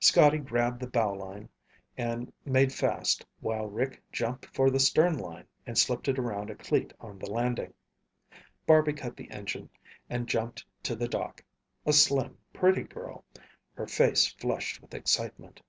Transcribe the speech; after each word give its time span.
Scotty 0.00 0.38
grabbed 0.38 0.80
the 0.80 0.88
bow 0.88 1.12
line 1.12 1.48
and 1.96 2.32
made 2.44 2.72
fast 2.72 3.24
while 3.38 3.66
Rick 3.66 4.02
jumped 4.10 4.46
for 4.46 4.70
the 4.70 4.80
stern 4.80 5.16
line 5.16 5.46
and 5.68 5.78
slipped 5.78 6.08
it 6.08 6.18
around 6.18 6.50
a 6.50 6.56
cleat 6.56 6.92
on 6.98 7.16
the 7.16 7.30
landing. 7.30 7.72
Barby 8.66 8.92
cut 8.92 9.16
the 9.16 9.30
engine 9.30 9.70
and 10.10 10.26
jumped 10.28 10.66
to 10.82 10.96
the 10.96 11.06
dock, 11.06 11.44
a 11.86 11.92
slim, 11.92 12.36
pretty 12.52 12.82
girl, 12.82 13.24
her 13.74 13.86
face 13.86 14.26
flushed 14.26 14.82
with 14.82 14.94
excitement. 14.94 15.62